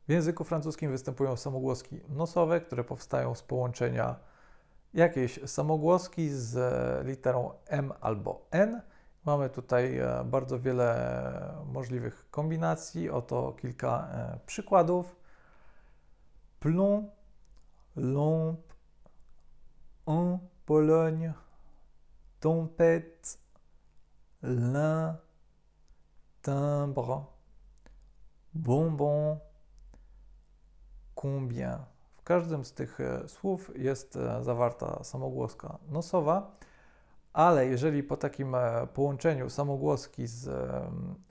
W 0.09 0.13
języku 0.13 0.45
francuskim 0.45 0.91
występują 0.91 1.37
samogłoski 1.37 2.01
nosowe, 2.09 2.61
które 2.61 2.85
powstają 2.85 3.35
z 3.35 3.43
połączenia 3.43 4.17
jakiejś 4.95 5.41
samogłoski 5.47 6.29
z 6.31 6.57
literą 7.07 7.53
M 7.67 7.93
albo 8.01 8.47
N. 8.51 8.83
Mamy 9.25 9.51
tutaj 9.51 9.99
e, 9.99 10.25
bardzo 10.25 10.61
wiele 10.61 11.55
możliwych 11.67 12.31
kombinacji. 12.31 13.11
Oto 13.11 13.53
kilka 13.53 14.09
e, 14.13 14.39
przykładów. 14.47 15.17
Plomb, 16.61 17.11
lampe, 17.97 18.75
en 20.07 20.39
Pologne, 20.67 21.35
tempête, 22.41 23.39
lin, 24.43 25.17
timbre, 26.43 27.25
bonbon, 28.55 29.39
combien. 31.15 31.87
Każdym 32.31 32.65
z 32.65 32.73
tych 32.73 33.01
e, 33.01 33.29
słów 33.29 33.71
jest 33.79 34.17
e, 34.17 34.43
zawarta 34.43 35.05
samogłoska 35.05 35.79
nosowa, 35.89 36.57
ale 37.33 37.67
jeżeli 37.67 38.03
po 38.03 38.17
takim 38.17 38.55
e, 38.55 38.87
połączeniu 38.95 39.51
samogłoski 39.51 40.27
z 40.27 40.49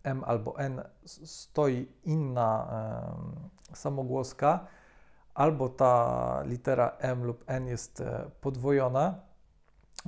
M 0.04 0.24
albo 0.26 0.60
N 0.60 0.82
stoi 1.06 1.88
inna 2.04 2.68
samogłoska, 3.74 4.68
albo 5.34 5.70
ta 5.70 6.44
litera 6.46 6.92
M 7.00 7.24
lub 7.24 7.44
N 7.48 7.68
jest 7.68 8.04
podwojona, 8.42 9.16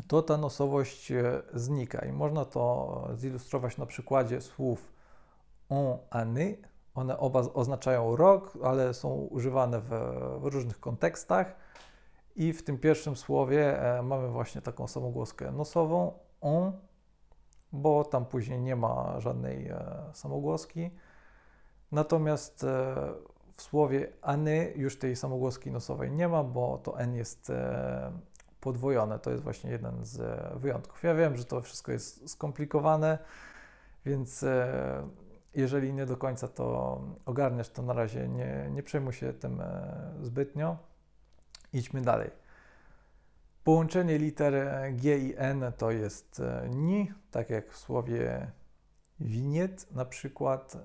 to 0.07 0.21
ta 0.21 0.37
nosowość 0.37 1.11
znika 1.53 2.05
i 2.05 2.11
można 2.11 2.45
to 2.45 3.07
zilustrować 3.15 3.77
na 3.77 3.85
przykładzie 3.85 4.41
słów 4.41 4.91
on, 5.69 5.97
année. 6.09 6.70
One 6.95 7.17
oba 7.17 7.39
oznaczają 7.39 8.15
rok, 8.15 8.57
ale 8.63 8.93
są 8.93 9.09
używane 9.09 9.81
w, 9.81 9.89
w 10.41 10.45
różnych 10.45 10.79
kontekstach. 10.79 11.55
I 12.35 12.53
w 12.53 12.63
tym 12.63 12.77
pierwszym 12.77 13.15
słowie 13.15 13.81
e, 13.97 14.01
mamy 14.01 14.27
właśnie 14.27 14.61
taką 14.61 14.87
samogłoskę 14.87 15.51
nosową 15.51 16.13
on, 16.41 16.71
bo 17.71 18.03
tam 18.03 18.25
później 18.25 18.59
nie 18.59 18.75
ma 18.75 19.19
żadnej 19.19 19.67
e, 19.67 20.03
samogłoski. 20.13 20.91
Natomiast 21.91 22.65
w 23.55 23.61
słowie 23.61 24.11
any 24.21 24.73
już 24.75 24.99
tej 24.99 25.15
samogłoski 25.15 25.71
nosowej 25.71 26.11
nie 26.11 26.27
ma, 26.27 26.43
bo 26.43 26.77
to 26.77 26.99
n 26.99 27.15
jest 27.15 27.51
podwojone. 28.61 29.19
To 29.19 29.31
jest 29.31 29.43
właśnie 29.43 29.71
jeden 29.71 30.05
z 30.05 30.19
e, 30.19 30.59
wyjątków. 30.59 31.03
Ja 31.03 31.15
wiem, 31.15 31.37
że 31.37 31.45
to 31.45 31.61
wszystko 31.61 31.91
jest 31.91 32.29
skomplikowane, 32.29 33.17
więc 34.05 34.43
e, 34.43 35.07
jeżeli 35.53 35.93
nie 35.93 36.05
do 36.05 36.17
końca 36.17 36.47
to 36.47 37.01
ogarniasz, 37.25 37.69
to 37.69 37.81
na 37.81 37.93
razie 37.93 38.27
nie, 38.27 38.69
nie 38.71 38.83
przejmuj 38.83 39.13
się 39.13 39.33
tym 39.33 39.61
e, 39.61 40.13
zbytnio. 40.21 40.77
Idźmy 41.73 42.01
dalej. 42.01 42.29
Połączenie 43.63 44.17
liter 44.17 44.53
G 44.93 45.17
i 45.17 45.33
N 45.37 45.71
to 45.77 45.91
jest 45.91 46.41
ni, 46.69 47.11
tak 47.31 47.49
jak 47.49 47.71
w 47.71 47.77
słowie 47.77 48.51
winiet 49.19 49.91
na 49.91 50.05
przykład. 50.05 50.77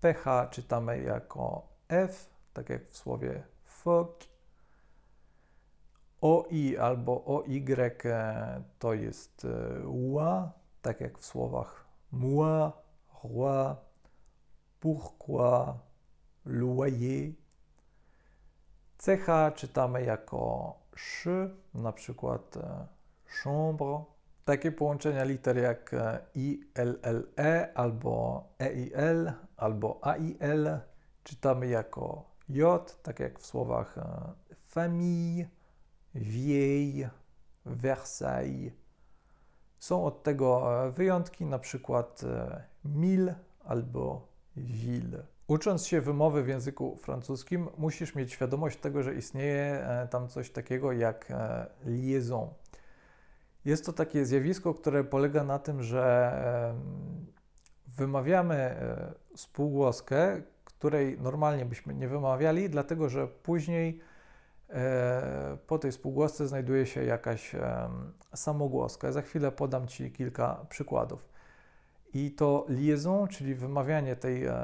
PH 0.00 0.50
czytamy 0.50 1.02
jako 1.02 1.68
F, 1.88 2.30
tak 2.52 2.68
jak 2.68 2.88
w 2.88 2.96
słowie 2.96 3.42
fok 3.64 4.18
OI 6.20 6.76
albo 6.76 7.24
OY 7.24 7.64
e, 8.04 8.62
to 8.78 8.94
jest 8.94 9.44
e, 9.44 9.88
ua, 9.88 10.52
tak 10.82 11.00
jak 11.00 11.18
w 11.18 11.24
słowach 11.24 11.84
moi, 12.12 12.70
roi, 13.24 13.76
pourquoi, 14.80 15.78
loyer. 16.44 17.32
CH 18.98 19.54
czytamy 19.54 20.02
jako 20.02 20.74
sz, 20.96 21.50
na 21.74 21.92
przykład 21.92 22.56
e, 22.56 22.86
chambre. 23.26 24.04
Takie 24.44 24.72
połączenia 24.72 25.24
liter 25.24 25.58
jak 25.58 25.94
ILLE 26.34 27.72
albo 27.74 28.44
EIL 28.58 29.32
albo 29.56 29.98
AIL 30.02 30.78
czytamy 31.24 31.66
jako 31.66 32.30
J, 32.48 32.98
tak 33.02 33.20
jak 33.20 33.38
w 33.38 33.46
słowach 33.46 33.98
famille, 34.66 35.48
Vieille, 36.14 37.10
Versailles. 37.64 38.72
Są 39.80 40.04
od 40.04 40.22
tego 40.22 40.70
e, 40.86 40.90
wyjątki, 40.90 41.46
na 41.46 41.58
przykład 41.58 42.22
e, 42.24 42.62
mil 42.84 43.32
albo 43.64 44.28
ville. 44.56 45.22
Ucząc 45.46 45.86
się 45.86 46.00
wymowy 46.00 46.42
w 46.42 46.48
języku 46.48 46.96
francuskim, 46.96 47.68
musisz 47.78 48.14
mieć 48.14 48.32
świadomość 48.32 48.78
tego, 48.78 49.02
że 49.02 49.14
istnieje 49.14 49.86
e, 49.86 50.08
tam 50.10 50.28
coś 50.28 50.50
takiego 50.50 50.92
jak 50.92 51.32
liaison. 51.86 52.48
Jest 53.64 53.86
to 53.86 53.92
takie 53.92 54.24
zjawisko, 54.26 54.74
które 54.74 55.04
polega 55.04 55.44
na 55.44 55.58
tym, 55.58 55.82
że 55.82 56.32
wymawiamy 57.86 58.76
spółgłoskę, 59.36 60.42
której 60.64 61.18
normalnie 61.20 61.64
byśmy 61.64 61.94
nie 61.94 62.08
wymawiali, 62.08 62.70
dlatego 62.70 63.08
że 63.08 63.28
później 63.28 64.00
po 65.66 65.78
tej 65.78 65.92
spółgłosce 65.92 66.48
znajduje 66.48 66.86
się 66.86 67.04
jakaś 67.04 67.52
samogłoska. 68.34 69.12
Za 69.12 69.22
chwilę 69.22 69.52
podam 69.52 69.86
Ci 69.86 70.12
kilka 70.12 70.66
przykładów. 70.68 71.28
I 72.14 72.30
to 72.30 72.66
liaison, 72.68 73.28
czyli 73.28 73.54
wymawianie 73.54 74.16
tej 74.16 74.44
e, 74.44 74.54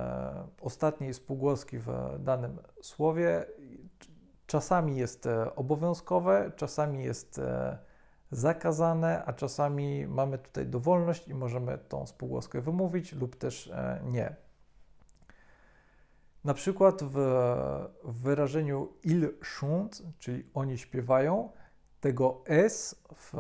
ostatniej 0.61 1.15
spółgłoski 1.15 1.79
w 1.79 1.89
danym 2.19 2.59
słowie, 2.83 3.47
czasami 4.47 4.97
jest 4.97 5.27
e, 5.27 5.55
obowiązkowe, 5.55 6.53
czasami 6.57 7.05
jest 7.05 7.41
zakazane, 8.31 9.25
a 9.25 9.33
czasami 9.33 10.07
mamy 10.07 10.39
tutaj 10.39 10.67
dowolność 10.67 11.29
i 11.29 11.35
możemy 11.35 11.79
tą 11.79 12.07
spółgłoskę 12.07 12.61
wymówić 12.61 13.13
lub 13.13 13.37
też 13.37 13.69
e, 13.69 14.01
nie. 14.05 14.37
Na 16.47 16.55
przykład 16.55 17.03
w, 17.03 17.17
wyrażeniu 18.05 18.93
il 19.05 19.29
chante, 19.43 19.97
czyli 20.19 20.45
oni 20.55 20.79
śpiewają, 20.79 21.51
tego 22.01 22.43
s 22.45 23.03
w, 23.15 23.35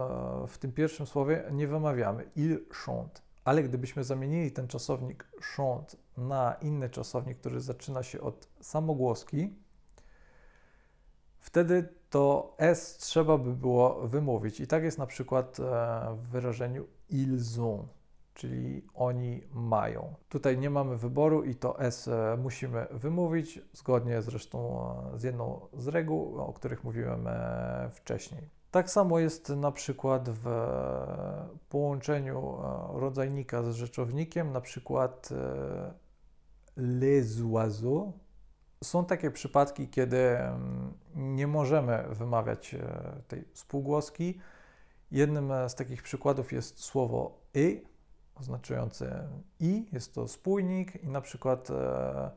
w 0.48 0.58
tym 0.58 0.72
pierwszym 0.72 1.06
słowie 1.06 1.44
nie 1.52 1.68
wymawiamy. 1.68 2.30
Il 2.36 2.66
chante. 2.70 3.20
Ale 3.44 3.62
gdybyśmy 3.62 4.04
zamienili 4.04 4.52
ten 4.52 4.68
czasownik 4.68 5.28
chante 5.40 5.96
na 6.16 6.56
inny 6.62 6.90
czasownik, 6.90 7.38
który 7.38 7.60
zaczyna 7.60 8.02
się 8.02 8.20
od 8.20 8.48
samogłoski, 8.60 9.54
wtedy 11.38 11.88
to 12.10 12.54
S 12.58 12.96
trzeba 12.96 13.38
by 13.38 13.54
było 13.54 14.08
wymówić. 14.08 14.60
I 14.60 14.66
tak 14.66 14.82
jest 14.82 14.98
na 14.98 15.06
przykład 15.06 15.60
e, 15.60 15.62
w 16.16 16.28
wyrażeniu 16.28 16.86
ils 17.10 17.58
ont, 17.58 17.96
czyli 18.37 18.87
oni 18.95 19.43
mają. 19.52 20.14
Tutaj 20.28 20.59
nie 20.59 20.71
mamy 20.71 20.97
wyboru 20.97 21.45
i 21.45 21.55
to 21.55 21.81
S 21.81 22.09
e, 22.09 22.37
musimy 22.43 22.87
wymówić, 22.90 23.61
zgodnie 23.73 24.23
zresztą 24.23 24.81
e, 25.14 25.19
z 25.19 25.23
jedną 25.23 25.69
z 25.78 25.88
reguł, 25.88 26.38
o 26.38 26.52
których 26.52 26.85
mówiłem 26.85 27.28
wcześniej. 27.90 28.49
Tak 28.71 28.90
samo 28.90 29.19
jest 29.19 29.49
na 29.49 29.73
przykład 29.73 30.28
w 30.31 30.47
połączeniu 31.69 32.57
rodzajnika 32.93 33.62
z 33.62 33.75
rzeczownikiem, 33.75 34.52
na 34.52 34.61
przykład 34.61 35.28
les 36.76 37.40
oiseaux, 37.55 38.12
są 38.85 39.05
takie 39.05 39.31
przypadki, 39.31 39.88
kiedy 39.88 40.38
mm, 40.38 40.95
nie 41.14 41.47
możemy 41.47 42.05
wymawiać 42.11 42.75
e, 42.75 43.23
tej 43.28 43.45
spółgłoski. 43.52 44.38
Jednym 45.11 45.52
z 45.69 45.75
takich 45.75 46.02
przykładów 46.02 46.52
jest 46.52 46.81
słowo 46.81 47.38
y, 47.57 47.83
oznaczające 48.40 49.28
i, 49.61 49.87
jest 49.93 50.14
to 50.14 50.28
spójnik 50.28 51.05
i 51.05 51.09
na 51.09 51.21
przykład 51.21 51.71
e, 51.71 52.31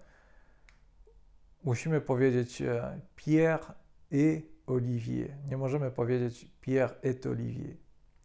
musimy 1.64 2.02
powiedzieć 2.02 2.62
e, 2.62 3.00
Pierre 3.16 3.74
et 4.12 4.46
Olivier. 4.68 5.38
Nie 5.48 5.58
możemy 5.58 5.92
powiedzieć 5.92 6.52
Pierre 6.62 6.96
et 7.02 7.26
Olivier 7.26 7.78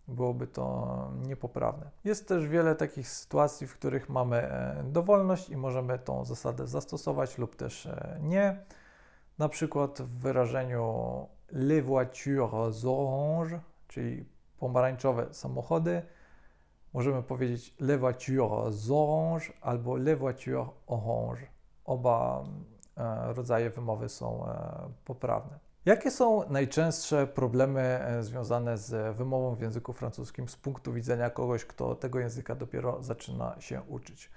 byłoby 0.09 0.47
to 0.47 1.13
niepoprawne. 1.27 1.91
Jest 2.05 2.29
też 2.29 2.49
wiele 2.49 2.75
takich 2.75 3.09
sytuacji, 3.09 3.67
w 3.67 3.75
których 3.75 4.09
mamy 4.09 4.37
e, 4.37 4.85
dowolność 4.85 5.51
i 5.51 5.57
możemy 5.57 5.99
tą 5.99 6.25
zasadę 6.25 6.67
zastosować 6.67 7.39
lub 7.39 7.57
też 7.57 7.87
e, 7.87 8.19
nie. 8.23 8.65
Na 9.39 9.49
przykład 9.49 10.03
w 10.03 10.19
wyrażeniu 10.19 11.27
les 11.53 11.85
voitures 11.85 12.85
orange, 12.85 13.61
czyli 13.89 14.25
pomarańczowe 14.59 15.27
samochody, 15.35 16.03
możemy 16.95 17.23
powiedzieć 17.23 17.75
les 17.81 18.01
voitures 18.01 18.91
orange 18.91 19.53
albo 19.61 19.97
les 19.97 20.19
voitures 20.19 20.69
orange. 20.87 21.47
Oba 21.85 22.45
e, 22.97 23.33
rodzaje 23.33 23.71
wymowy 23.71 24.09
są 24.09 24.47
poprawne. 25.05 25.59
Jakie 25.85 26.11
są 26.11 26.51
najczęstsze 26.51 27.27
problemy 27.27 27.81
e, 27.81 28.23
związane 28.23 28.79
z 28.79 29.17
wymową 29.17 29.55
w 29.55 29.61
języku 29.61 29.93
francuskim 29.93 30.49
z 30.49 30.57
punktu 30.57 30.93
widzenia 30.93 31.31
kogoś, 31.31 31.65
kto 31.65 31.95
tego 31.95 32.19
języka 32.21 32.55
dopiero 32.55 33.03
zaczyna 33.03 33.57
się 33.61 33.83
uczyć? 33.89 34.31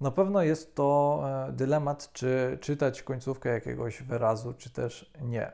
Na 0.00 0.10
pewno 0.10 0.42
jest 0.42 0.74
to 0.74 1.22
e, 1.48 1.52
dylemat, 1.52 2.12
czy 2.12 2.58
czytać 2.60 3.02
końcówkę 3.02 3.48
jakiegoś 3.48 4.02
wyrazu, 4.02 4.54
czy 4.54 4.70
też 4.70 5.12
nie. 5.22 5.52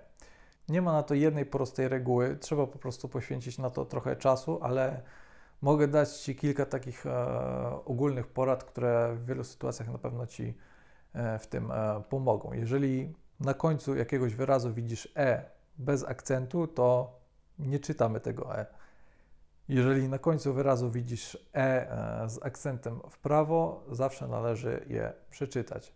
Nie 0.68 0.82
ma 0.82 0.92
na 0.92 1.02
to 1.02 1.14
jednej 1.14 1.46
prostej 1.46 1.88
reguły, 1.88 2.36
trzeba 2.36 2.66
po 2.66 2.78
prostu 2.78 3.08
poświęcić 3.08 3.58
na 3.58 3.70
to 3.70 3.84
trochę 3.84 4.16
czasu, 4.16 4.58
ale 4.62 5.02
mogę 5.62 5.88
dać 5.88 6.12
Ci 6.12 6.36
kilka 6.36 6.66
takich 6.66 7.06
e, 7.06 7.10
ogólnych 7.84 8.26
porad, 8.26 8.64
które 8.64 9.14
w 9.16 9.26
wielu 9.26 9.44
sytuacjach 9.44 9.88
na 9.88 9.98
pewno 9.98 10.26
Ci 10.26 10.54
e, 11.12 11.38
w 11.38 11.46
tym 11.46 11.70
e, 11.70 12.02
pomogą. 12.08 12.52
Jeżeli 12.52 13.14
na 13.40 13.54
końcu 13.54 13.96
jakiegoś 13.96 14.34
wyrazu 14.34 14.74
widzisz 14.74 15.08
e 15.16 15.50
bez 15.78 16.04
akcentu, 16.04 16.66
to 16.66 17.20
nie 17.58 17.78
czytamy 17.78 18.20
tego 18.20 18.58
e. 18.58 18.66
Jeżeli 19.68 20.08
na 20.08 20.18
końcu 20.18 20.54
wyrazu 20.54 20.90
widzisz 20.90 21.34
e, 21.54 21.58
e 22.22 22.28
z 22.28 22.42
akcentem 22.42 23.00
w 23.10 23.18
prawo, 23.18 23.84
zawsze 23.90 24.28
należy 24.28 24.84
je 24.88 25.12
przeczytać. 25.30 25.94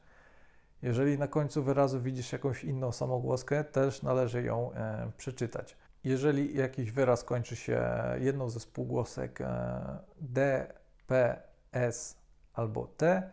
Jeżeli 0.83 1.19
na 1.19 1.29
końcu 1.29 1.62
wyrazu 1.62 2.01
widzisz 2.01 2.33
jakąś 2.33 2.64
inną 2.64 2.93
samogłoskę, 2.93 3.64
też 3.64 4.03
należy 4.03 4.43
ją 4.43 4.73
e, 4.73 5.11
przeczytać. 5.17 5.77
Jeżeli 6.07 6.57
jakiś 6.57 6.92
wyraz 6.92 7.25
kończy 7.25 7.57
się 7.57 7.83
jedną 8.21 8.51
ze 8.51 8.61
spółgłosek 8.61 9.40
e, 9.40 9.99
d, 10.21 10.66
p, 11.07 11.42
s 11.73 12.19
albo 12.53 12.87
t, 12.87 13.31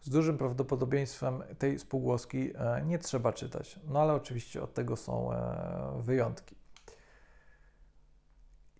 z 0.00 0.10
dużym 0.10 0.38
prawdopodobieństwem 0.38 1.42
tej 1.58 1.78
spółgłoski 1.78 2.52
e, 2.54 2.82
nie 2.84 2.98
trzeba 2.98 3.32
czytać. 3.32 3.80
No 3.88 4.00
ale 4.00 4.12
oczywiście 4.12 4.62
od 4.62 4.74
tego 4.74 4.96
są 4.96 5.32
e, 5.32 6.02
wyjątki. 6.02 6.56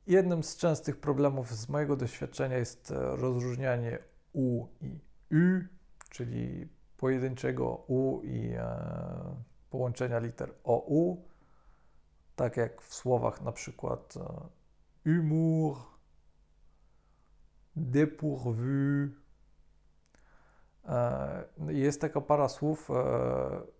Jednym 0.06 0.42
z 0.42 0.56
częstych 0.56 1.00
problemów 1.00 1.50
z 1.50 1.68
mojego 1.68 1.96
doświadczenia 1.96 2.56
jest 2.56 2.92
rozróżnianie 2.96 3.98
U 4.32 4.66
i 4.80 5.00
Y, 5.32 5.68
czyli 6.10 6.68
pojedynczego 6.96 7.84
U 7.86 8.20
i 8.22 8.54
połączenia 9.70 10.18
liter 10.18 10.54
OU, 10.64 11.29
tak 12.40 12.56
jak 12.56 12.82
w 12.82 12.94
słowach 12.94 13.40
na 13.40 13.52
przykład 13.52 14.14
humour, 15.04 15.76
dépourvu, 17.76 19.20
E, 20.88 21.44
jest 21.68 22.00
taka 22.00 22.20
para 22.20 22.48
słów, 22.48 22.90
e, 22.90 22.94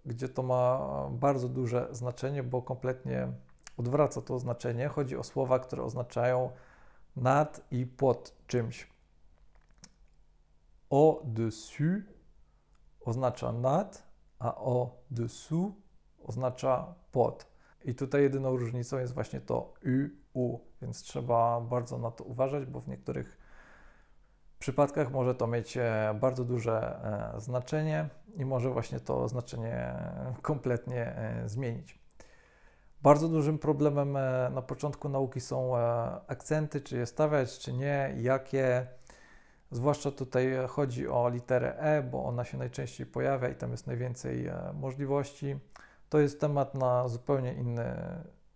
gdzie 0.06 0.28
to 0.28 0.42
ma 0.42 0.86
bardzo 1.10 1.48
duże 1.48 1.88
znaczenie, 1.90 2.42
bo 2.42 2.62
kompletnie 2.62 3.32
odwraca 3.76 4.22
to 4.22 4.38
znaczenie. 4.38 4.88
Chodzi 4.88 5.16
o 5.16 5.22
słowa, 5.22 5.58
które 5.58 5.82
oznaczają 5.82 6.50
nad 7.16 7.60
i 7.70 7.86
pod 7.86 8.34
czymś. 8.46 8.90
Au-dessus 10.90 12.02
oznacza 13.00 13.52
nad, 13.52 14.02
a 14.38 14.54
au-dessous 14.54 15.72
oznacza 16.24 16.94
pod. 17.12 17.46
I 17.84 17.94
tutaj 17.94 18.22
jedyną 18.22 18.56
różnicą 18.56 18.98
jest 18.98 19.14
właśnie 19.14 19.40
to 19.40 19.74
u, 20.34 20.40
u, 20.40 20.58
więc 20.82 21.02
trzeba 21.02 21.60
bardzo 21.60 21.98
na 21.98 22.10
to 22.10 22.24
uważać, 22.24 22.66
bo 22.66 22.80
w 22.80 22.88
niektórych 22.88 23.38
przypadkach 24.60 25.10
może 25.10 25.34
to 25.34 25.46
mieć 25.46 25.76
e, 25.76 26.14
bardzo 26.20 26.44
duże 26.44 27.00
e, 27.36 27.40
znaczenie 27.40 28.08
i 28.36 28.44
może 28.44 28.70
właśnie 28.70 29.00
to 29.00 29.28
znaczenie 29.28 29.94
kompletnie 30.42 31.16
e, 31.16 31.48
zmienić. 31.48 32.00
Bardzo 33.02 33.28
dużym 33.28 33.58
problemem 33.58 34.12
na 34.54 34.62
początku 34.62 35.08
nauki 35.08 35.40
są 35.40 35.76
akcenty, 36.26 36.80
czy 36.80 36.96
je 36.96 37.06
stawiać, 37.06 37.58
czy 37.58 37.72
nie, 37.72 38.14
jakie. 38.16 38.86
Zwłaszcza 39.70 40.10
tutaj 40.10 40.52
chodzi 40.68 41.08
o 41.08 41.28
literę 41.28 41.78
E, 41.78 42.02
bo 42.02 42.24
ona 42.24 42.44
się 42.44 42.58
najczęściej 42.58 43.06
pojawia 43.06 43.48
i 43.48 43.54
tam 43.54 43.70
jest 43.70 43.86
najwięcej 43.86 44.50
możliwości. 44.74 45.56
To 46.10 46.18
jest 46.18 46.40
temat 46.40 46.74
na 46.74 47.08
zupełnie 47.08 47.54
inny 47.54 47.96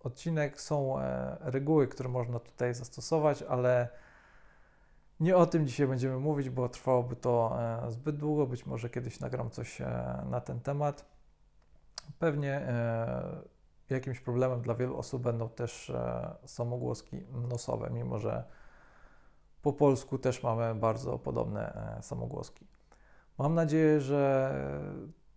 odcinek. 0.00 0.60
Są 0.60 0.96
reguły, 1.40 1.88
które 1.88 2.08
można 2.08 2.38
tutaj 2.38 2.74
zastosować, 2.74 3.42
ale 3.42 3.88
nie 5.20 5.36
o 5.36 5.46
tym 5.46 5.66
dzisiaj 5.66 5.86
będziemy 5.86 6.18
mówić, 6.18 6.50
bo 6.50 6.68
trwałoby 6.68 7.16
to 7.16 7.56
e, 7.86 7.90
zbyt 7.90 8.16
długo. 8.16 8.46
Być 8.46 8.66
może 8.66 8.90
kiedyś 8.90 9.20
nagram 9.20 9.50
coś 9.50 9.80
e, 9.80 10.24
na 10.30 10.40
ten 10.40 10.60
temat. 10.60 11.04
Pewnie 12.18 12.52
e, 12.52 13.42
jakimś 13.90 14.20
problemem 14.20 14.62
dla 14.62 14.74
wielu 14.74 14.98
osób 14.98 15.22
będą 15.22 15.48
też 15.48 15.92
samogłoski 16.46 17.26
nosowe, 17.32 17.90
mimo 17.90 18.18
że 18.18 18.44
po 19.62 19.72
polsku 19.72 20.18
też 20.18 20.42
mamy 20.42 20.74
bardzo 20.74 21.18
podobne 21.18 21.98
samogłoski. 22.02 22.66
Mam 23.38 23.54
nadzieję, 23.54 24.00
że 24.00 24.50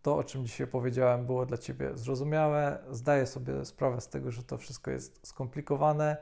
to, 0.02 0.18
o 0.18 0.24
czym 0.24 0.46
dzisiaj 0.46 0.68
powiedziałem, 0.68 1.26
było 1.26 1.46
dla 1.46 1.58
Ciebie 1.58 1.92
zrozumiałe. 1.94 2.80
Zdaję 2.92 3.26
sobie 3.26 3.66
sprawę 3.66 4.02
z 4.02 4.08
tego, 4.08 4.32
że 4.32 4.44
to 4.44 4.58
wszystko 4.58 4.92
jest 4.92 5.28
skomplikowane, 5.28 6.18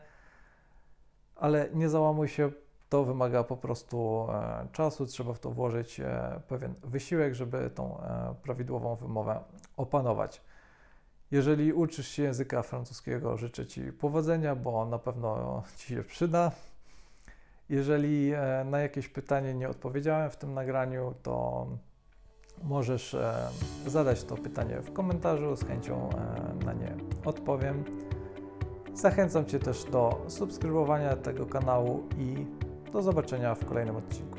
ale 1.35 1.69
nie 1.73 1.89
załamuj 1.89 2.27
się 2.27 2.51
to 2.89 3.03
wymaga 3.03 3.43
po 3.43 3.57
prostu 3.57 4.27
e, 4.31 4.67
czasu, 4.71 5.05
trzeba 5.05 5.33
w 5.33 5.39
to 5.39 5.51
włożyć 5.51 5.99
e, 5.99 6.41
pewien 6.47 6.73
wysiłek, 6.83 7.33
żeby 7.33 7.69
tą 7.69 8.01
e, 8.01 8.35
prawidłową 8.43 8.95
wymowę 8.95 9.43
opanować. 9.77 10.41
Jeżeli 11.31 11.73
uczysz 11.73 12.07
się 12.07 12.23
języka 12.23 12.63
francuskiego, 12.63 13.37
życzę 13.37 13.65
Ci 13.65 13.93
powodzenia, 13.93 14.55
bo 14.55 14.85
na 14.85 14.99
pewno 14.99 15.63
Ci 15.77 15.87
się 15.87 16.03
przyda. 16.03 16.51
Jeżeli 17.69 18.31
na 18.65 18.79
jakieś 18.79 19.09
pytanie 19.09 19.53
nie 19.53 19.69
odpowiedziałem 19.69 20.29
w 20.29 20.37
tym 20.37 20.53
nagraniu, 20.53 21.13
to 21.23 21.67
możesz 22.63 23.15
zadać 23.87 24.23
to 24.23 24.35
pytanie 24.35 24.81
w 24.81 24.93
komentarzu, 24.93 25.55
z 25.55 25.63
chęcią 25.63 26.09
na 26.65 26.73
nie 26.73 26.95
odpowiem. 27.25 27.83
Zachęcam 28.93 29.45
Cię 29.45 29.59
też 29.59 29.83
do 29.83 30.25
subskrybowania 30.27 31.15
tego 31.15 31.45
kanału 31.45 32.03
i 32.17 32.45
do 32.93 33.01
zobaczenia 33.01 33.55
w 33.55 33.65
kolejnym 33.65 33.95
odcinku. 33.95 34.34